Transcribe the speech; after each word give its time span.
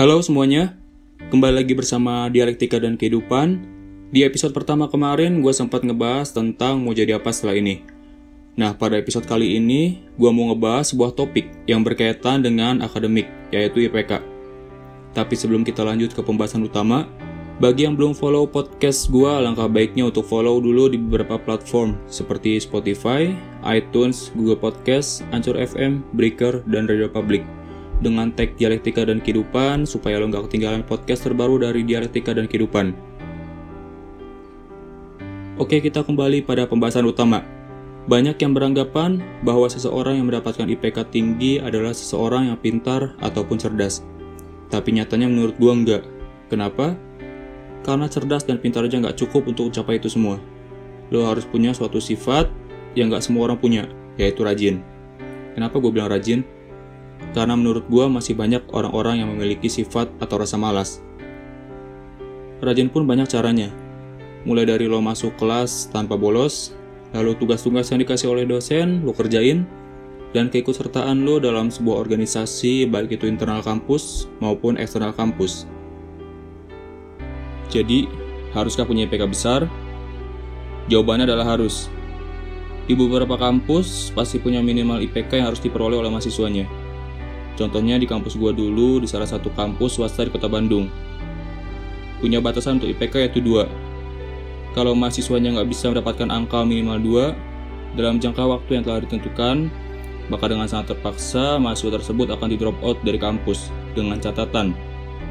Halo 0.00 0.16
semuanya, 0.24 0.80
kembali 1.28 1.60
lagi 1.60 1.76
bersama 1.76 2.24
Dialektika 2.32 2.80
dan 2.80 2.96
Kehidupan. 2.96 3.60
Di 4.08 4.24
episode 4.24 4.56
pertama 4.56 4.88
kemarin, 4.88 5.44
gue 5.44 5.52
sempat 5.52 5.84
ngebahas 5.84 6.32
tentang 6.32 6.80
mau 6.80 6.96
jadi 6.96 7.20
apa 7.20 7.28
setelah 7.28 7.60
ini. 7.60 7.84
Nah, 8.56 8.72
pada 8.72 8.96
episode 8.96 9.28
kali 9.28 9.60
ini, 9.60 10.00
gue 10.16 10.30
mau 10.32 10.48
ngebahas 10.48 10.88
sebuah 10.96 11.12
topik 11.12 11.52
yang 11.68 11.84
berkaitan 11.84 12.40
dengan 12.40 12.80
akademik, 12.80 13.28
yaitu 13.52 13.92
IPK. 13.92 14.24
Tapi 15.12 15.36
sebelum 15.36 15.68
kita 15.68 15.84
lanjut 15.84 16.16
ke 16.16 16.24
pembahasan 16.24 16.64
utama, 16.64 17.04
bagi 17.60 17.84
yang 17.84 17.92
belum 17.92 18.16
follow 18.16 18.48
podcast 18.48 19.12
gue, 19.12 19.28
alangkah 19.28 19.68
baiknya 19.68 20.08
untuk 20.08 20.24
follow 20.24 20.64
dulu 20.64 20.88
di 20.88 20.96
beberapa 20.96 21.36
platform 21.36 22.00
seperti 22.08 22.56
Spotify, 22.56 23.36
iTunes, 23.68 24.32
Google 24.32 24.64
Podcast, 24.64 25.20
Anchor 25.36 25.60
FM, 25.60 26.00
Breaker, 26.16 26.64
dan 26.72 26.88
Radio 26.88 27.12
Public 27.12 27.59
dengan 28.00 28.32
tag 28.32 28.56
Dialektika 28.56 29.04
dan 29.04 29.20
Kehidupan 29.20 29.84
supaya 29.84 30.18
lo 30.18 30.26
nggak 30.28 30.48
ketinggalan 30.48 30.82
podcast 30.84 31.28
terbaru 31.28 31.60
dari 31.60 31.84
Dialektika 31.84 32.32
dan 32.32 32.48
Kehidupan. 32.48 32.96
Oke, 35.60 35.84
kita 35.84 36.00
kembali 36.00 36.42
pada 36.48 36.64
pembahasan 36.64 37.04
utama. 37.04 37.44
Banyak 38.08 38.40
yang 38.40 38.56
beranggapan 38.56 39.20
bahwa 39.44 39.68
seseorang 39.68 40.16
yang 40.16 40.26
mendapatkan 40.26 40.64
IPK 40.64 41.12
tinggi 41.12 41.60
adalah 41.60 41.92
seseorang 41.92 42.48
yang 42.48 42.56
pintar 42.56 43.12
ataupun 43.20 43.60
cerdas. 43.60 44.00
Tapi 44.72 44.96
nyatanya 44.96 45.28
menurut 45.28 45.60
gua 45.60 45.76
enggak. 45.76 46.02
Kenapa? 46.48 46.96
Karena 47.84 48.08
cerdas 48.08 48.48
dan 48.48 48.56
pintar 48.56 48.88
aja 48.88 48.96
nggak 48.96 49.20
cukup 49.20 49.52
untuk 49.52 49.68
mencapai 49.68 50.00
itu 50.00 50.08
semua. 50.08 50.40
Lo 51.12 51.28
harus 51.28 51.44
punya 51.44 51.76
suatu 51.76 52.00
sifat 52.00 52.48
yang 52.96 53.12
nggak 53.12 53.22
semua 53.22 53.52
orang 53.52 53.60
punya, 53.60 53.84
yaitu 54.16 54.42
rajin. 54.42 54.80
Kenapa 55.54 55.82
gue 55.82 55.90
bilang 55.90 56.10
rajin? 56.10 56.46
Karena 57.30 57.54
menurut 57.54 57.86
gue 57.86 58.04
masih 58.10 58.34
banyak 58.34 58.66
orang-orang 58.74 59.22
yang 59.22 59.28
memiliki 59.30 59.70
sifat 59.70 60.10
atau 60.18 60.40
rasa 60.40 60.58
malas. 60.58 60.98
Rajin 62.60 62.92
pun 62.92 63.08
banyak 63.08 63.30
caranya. 63.30 63.72
Mulai 64.44 64.68
dari 64.68 64.84
lo 64.88 65.00
masuk 65.00 65.36
kelas 65.36 65.88
tanpa 65.92 66.16
bolos, 66.16 66.76
lalu 67.12 67.36
tugas-tugas 67.36 67.88
yang 67.92 68.00
dikasih 68.00 68.28
oleh 68.32 68.44
dosen 68.44 69.04
lo 69.04 69.12
kerjain, 69.12 69.64
dan 70.30 70.46
keikutsertaan 70.48 71.26
lo 71.26 71.42
dalam 71.42 71.72
sebuah 71.72 71.98
organisasi 71.98 72.86
baik 72.86 73.18
itu 73.18 73.26
internal 73.26 73.64
kampus 73.64 74.30
maupun 74.38 74.78
eksternal 74.78 75.10
kampus. 75.14 75.66
Jadi, 77.70 78.10
haruskah 78.54 78.82
punya 78.86 79.06
IPK 79.06 79.30
besar? 79.30 79.60
Jawabannya 80.90 81.30
adalah 81.30 81.54
harus. 81.54 81.86
Di 82.90 82.98
beberapa 82.98 83.38
kampus 83.38 84.10
pasti 84.10 84.42
punya 84.42 84.58
minimal 84.58 84.98
IPK 85.06 85.38
yang 85.38 85.46
harus 85.54 85.62
diperoleh 85.62 85.94
oleh 85.94 86.10
mahasiswanya. 86.10 86.66
Contohnya 87.60 88.00
di 88.00 88.08
kampus 88.08 88.40
gua 88.40 88.56
dulu 88.56 89.04
di 89.04 89.06
salah 89.06 89.28
satu 89.28 89.52
kampus 89.52 90.00
swasta 90.00 90.24
di 90.24 90.32
kota 90.32 90.48
Bandung. 90.48 90.88
Punya 92.24 92.40
batasan 92.40 92.80
untuk 92.80 92.88
IPK 92.88 93.28
yaitu 93.28 93.44
2. 93.44 94.72
Kalau 94.72 94.96
mahasiswanya 94.96 95.60
nggak 95.60 95.68
bisa 95.68 95.92
mendapatkan 95.92 96.32
angka 96.32 96.64
minimal 96.64 96.96
2, 97.92 98.00
dalam 98.00 98.16
jangka 98.16 98.48
waktu 98.48 98.80
yang 98.80 98.84
telah 98.88 99.04
ditentukan, 99.04 99.68
maka 100.32 100.44
dengan 100.48 100.64
sangat 100.64 100.96
terpaksa 100.96 101.60
mahasiswa 101.60 102.00
tersebut 102.00 102.32
akan 102.32 102.48
di 102.48 102.56
drop 102.56 102.78
out 102.80 102.96
dari 103.04 103.20
kampus 103.20 103.68
dengan 103.92 104.16
catatan 104.16 104.72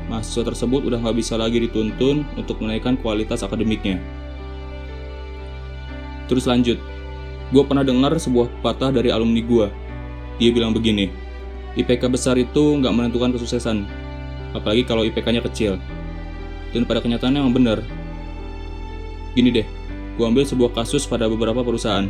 mahasiswa 0.09 0.51
tersebut 0.51 0.89
udah 0.89 0.99
nggak 0.99 1.17
bisa 1.21 1.37
lagi 1.37 1.61
dituntun 1.61 2.25
untuk 2.33 2.57
menaikkan 2.59 2.97
kualitas 2.97 3.45
akademiknya. 3.45 4.01
Terus 6.25 6.49
lanjut, 6.49 6.81
gue 7.53 7.63
pernah 7.63 7.85
dengar 7.85 8.17
sebuah 8.17 8.49
patah 8.65 8.89
dari 8.89 9.13
alumni 9.13 9.41
gue. 9.45 9.67
Dia 10.41 10.49
bilang 10.49 10.73
begini, 10.73 11.13
IPK 11.77 12.09
besar 12.09 12.33
itu 12.39 12.81
nggak 12.81 12.93
menentukan 12.93 13.35
kesuksesan, 13.35 13.85
apalagi 14.57 14.81
kalau 14.87 15.05
IPK-nya 15.05 15.45
kecil. 15.45 15.77
Dan 16.73 16.85
pada 16.85 17.01
kenyataannya 17.01 17.41
emang 17.45 17.55
benar. 17.57 17.79
Gini 19.37 19.53
deh, 19.53 19.67
gue 20.17 20.25
ambil 20.25 20.45
sebuah 20.45 20.73
kasus 20.73 21.05
pada 21.05 21.29
beberapa 21.29 21.61
perusahaan. 21.61 22.09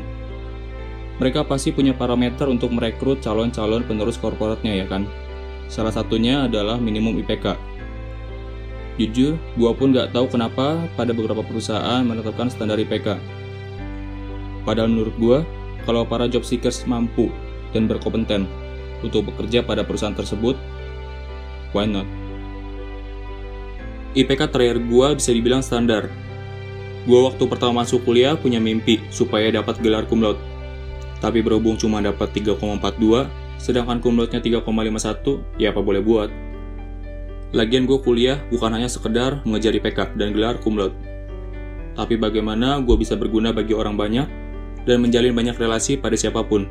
Mereka 1.19 1.43
pasti 1.43 1.75
punya 1.75 1.91
parameter 1.91 2.47
untuk 2.47 2.71
merekrut 2.71 3.19
calon-calon 3.19 3.83
penerus 3.83 4.15
korporatnya 4.15 4.79
ya 4.79 4.85
kan? 4.87 5.03
Salah 5.67 5.91
satunya 5.91 6.47
adalah 6.47 6.79
minimum 6.79 7.19
IPK. 7.19 7.59
Jujur, 8.99 9.35
gue 9.35 9.71
pun 9.75 9.91
nggak 9.91 10.11
tahu 10.15 10.27
kenapa 10.31 10.79
pada 10.95 11.11
beberapa 11.11 11.43
perusahaan 11.43 12.03
menetapkan 12.03 12.47
standar 12.51 12.79
IPK. 12.79 13.19
Padahal 14.63 14.91
menurut 14.91 15.15
gue, 15.19 15.37
kalau 15.87 16.03
para 16.03 16.27
job 16.27 16.43
seekers 16.43 16.83
mampu 16.83 17.31
dan 17.71 17.87
berkompeten, 17.87 18.47
untuk 19.05 19.31
bekerja 19.31 19.63
pada 19.63 19.85
perusahaan 19.85 20.15
tersebut, 20.15 20.55
why 21.71 21.85
not? 21.85 22.07
IPK 24.17 24.49
terakhir 24.49 24.77
gua 24.89 25.13
bisa 25.13 25.29
dibilang 25.29 25.61
standar. 25.61 26.09
Gua 27.05 27.31
waktu 27.31 27.45
pertama 27.45 27.85
masuk 27.85 28.03
kuliah 28.03 28.35
punya 28.35 28.57
mimpi 28.57 28.99
supaya 29.13 29.53
dapat 29.53 29.79
gelar 29.79 30.09
cum 30.09 30.25
laude. 30.25 30.41
Tapi 31.19 31.43
berhubung 31.43 31.75
cuma 31.75 31.99
dapat 31.99 32.31
3,42, 32.31 33.27
sedangkan 33.59 33.99
cum 33.99 34.15
laude-nya 34.15 34.39
3,51, 34.39 35.59
ya 35.59 35.75
apa 35.75 35.81
boleh 35.83 35.99
buat. 35.99 36.31
Lagian 37.49 37.89
gue 37.89 37.97
kuliah 38.05 38.37
bukan 38.53 38.77
hanya 38.77 38.85
sekedar 38.85 39.41
mengejar 39.41 39.73
IPK 39.73 40.15
dan 40.15 40.37
gelar 40.37 40.61
cum 40.61 40.77
laude. 40.77 40.93
Tapi 41.97 42.15
bagaimana 42.15 42.79
gue 42.79 42.95
bisa 42.95 43.17
berguna 43.17 43.51
bagi 43.51 43.73
orang 43.73 43.97
banyak 43.97 44.27
dan 44.85 44.97
menjalin 45.01 45.33
banyak 45.35 45.57
relasi 45.57 45.99
pada 45.99 46.15
siapa 46.15 46.45
pun. 46.45 46.69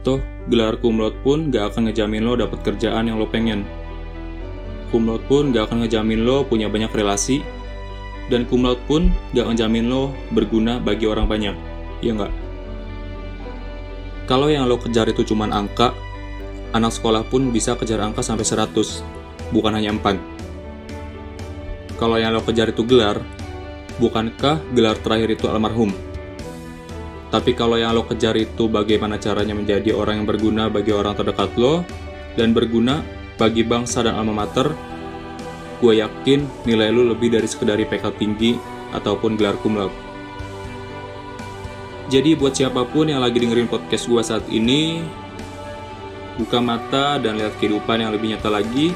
Toh, 0.00 0.16
gelar 0.48 0.80
kumlot 0.80 1.12
pun 1.20 1.52
gak 1.52 1.76
akan 1.76 1.92
ngejamin 1.92 2.24
lo 2.24 2.32
dapet 2.32 2.64
kerjaan 2.64 3.12
yang 3.12 3.20
lo 3.20 3.28
pengen. 3.28 3.68
Kumlot 4.88 5.20
pun 5.28 5.52
gak 5.52 5.68
akan 5.68 5.84
ngejamin 5.84 6.24
lo 6.24 6.40
punya 6.48 6.72
banyak 6.72 6.88
relasi, 6.88 7.44
dan 8.32 8.48
kumlot 8.48 8.80
pun 8.88 9.12
gak 9.36 9.44
ngejamin 9.52 9.92
lo 9.92 10.16
berguna 10.32 10.80
bagi 10.80 11.04
orang 11.04 11.28
banyak, 11.28 11.52
ya 12.00 12.16
nggak? 12.16 12.32
Kalau 14.24 14.48
yang 14.48 14.64
lo 14.64 14.80
kejar 14.80 15.10
itu 15.10 15.20
cuma 15.26 15.50
angka, 15.52 15.92
anak 16.72 16.96
sekolah 16.96 17.26
pun 17.28 17.52
bisa 17.52 17.76
kejar 17.76 18.00
angka 18.00 18.24
sampai 18.24 18.46
100, 18.46 19.04
bukan 19.52 19.74
hanya 19.76 19.92
4. 19.92 20.16
Kalau 22.00 22.16
yang 22.16 22.32
lo 22.32 22.40
kejar 22.40 22.72
itu 22.72 22.86
gelar, 22.88 23.20
bukankah 24.00 24.64
gelar 24.72 24.96
terakhir 24.96 25.36
itu 25.36 25.44
almarhum? 25.44 25.92
Tapi 27.30 27.54
kalau 27.54 27.78
yang 27.78 27.94
lo 27.94 28.02
kejar 28.02 28.34
itu 28.34 28.66
bagaimana 28.66 29.14
caranya 29.14 29.54
menjadi 29.54 29.94
orang 29.94 30.22
yang 30.22 30.28
berguna 30.28 30.66
bagi 30.66 30.90
orang 30.90 31.14
terdekat 31.14 31.54
lo 31.54 31.86
dan 32.34 32.50
berguna 32.50 33.06
bagi 33.38 33.62
bangsa 33.62 34.02
dan 34.02 34.18
alma 34.18 34.44
mater, 34.44 34.74
gue 35.78 36.02
yakin 36.02 36.66
nilai 36.66 36.90
lo 36.90 37.06
lebih 37.14 37.30
dari 37.30 37.46
sekedar 37.46 37.78
IPK 37.78 38.18
tinggi 38.18 38.58
ataupun 38.90 39.38
gelar 39.38 39.54
cum 39.62 39.78
laude. 39.78 39.94
Jadi 42.10 42.34
buat 42.34 42.58
siapa 42.58 42.82
pun 42.90 43.06
yang 43.06 43.22
lagi 43.22 43.38
dengerin 43.38 43.70
podcast 43.70 44.10
gue 44.10 44.22
saat 44.26 44.42
ini, 44.50 44.98
buka 46.34 46.58
mata 46.58 47.22
dan 47.22 47.38
lihat 47.38 47.54
kehidupan 47.62 48.02
yang 48.02 48.10
lebih 48.10 48.34
nyata 48.34 48.50
lagi. 48.50 48.90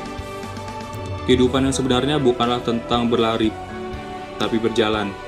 Kehidupan 1.24 1.70
yang 1.70 1.72
sebenarnya 1.72 2.18
bukanlah 2.18 2.60
tentang 2.66 3.06
berlari, 3.06 3.54
tapi 4.36 4.58
berjalan. 4.58 5.23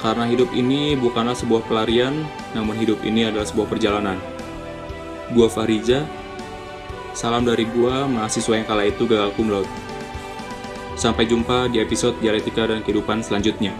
Karena 0.00 0.24
hidup 0.24 0.48
ini 0.56 0.96
bukanlah 0.96 1.36
sebuah 1.36 1.68
pelarian, 1.68 2.24
namun 2.56 2.72
hidup 2.80 3.04
ini 3.04 3.28
adalah 3.28 3.44
sebuah 3.44 3.68
perjalanan. 3.68 4.16
Gua 5.36 5.46
Farija, 5.52 6.08
salam 7.12 7.44
dari 7.44 7.68
gua 7.68 8.08
mahasiswa 8.08 8.56
yang 8.56 8.64
kala 8.64 8.88
itu 8.88 9.04
gagal 9.04 9.36
cum. 9.36 9.52
Sampai 10.96 11.28
jumpa 11.28 11.68
di 11.68 11.84
episode 11.84 12.16
Dialektika 12.20 12.68
dan 12.68 12.80
Kehidupan 12.80 13.20
selanjutnya. 13.20 13.76